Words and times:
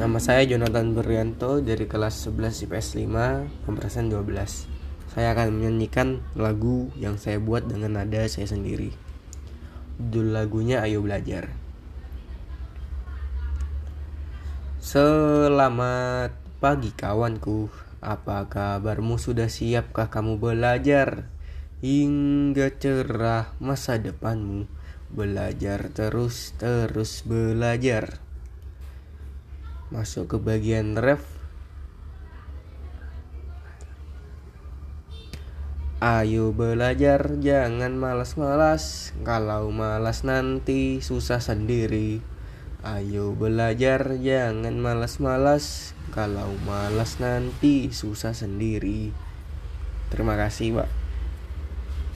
Nama 0.00 0.16
saya 0.16 0.48
Jonathan 0.48 0.96
Berlianto 0.96 1.60
dari 1.60 1.84
kelas 1.84 2.24
11 2.24 2.64
IPS 2.64 3.04
5, 3.04 3.68
pemerasan 3.68 4.08
12. 4.08 4.64
Saya 5.12 5.36
akan 5.36 5.60
menyanyikan 5.60 6.24
lagu 6.32 6.88
yang 6.96 7.20
saya 7.20 7.36
buat 7.36 7.68
dengan 7.68 8.00
nada 8.00 8.24
saya 8.24 8.48
sendiri. 8.48 8.96
Judul 10.00 10.32
lagunya 10.32 10.80
Ayo 10.80 11.04
Belajar. 11.04 11.52
Selamat 14.80 16.32
pagi 16.64 16.96
kawanku, 16.96 17.68
apa 18.00 18.48
kabarmu 18.48 19.20
sudah 19.20 19.52
siapkah 19.52 20.08
kamu 20.08 20.40
belajar? 20.40 21.28
Hingga 21.84 22.72
cerah 22.80 23.52
masa 23.60 24.00
depanmu, 24.00 24.64
belajar 25.12 25.92
terus 25.92 26.56
terus 26.56 27.20
belajar. 27.20 28.29
Masuk 29.90 30.30
ke 30.30 30.36
bagian 30.38 30.94
ref. 30.94 31.26
Ayo 35.98 36.54
belajar, 36.54 37.36
jangan 37.42 37.98
malas-malas. 37.98 39.10
Kalau 39.26 39.68
malas 39.74 40.22
nanti 40.22 41.02
susah 41.02 41.42
sendiri. 41.42 42.22
Ayo 42.86 43.34
belajar, 43.34 44.16
jangan 44.22 44.78
malas-malas. 44.78 45.92
Kalau 46.14 46.54
malas 46.62 47.18
nanti 47.18 47.90
susah 47.90 48.32
sendiri. 48.32 49.10
Terima 50.08 50.38
kasih, 50.38 50.80
Pak. 50.80 50.99